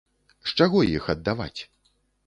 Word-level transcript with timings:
З 0.51 0.55
чаго 0.61 0.79
іх 0.95 1.11
аддаваць? 1.17 1.57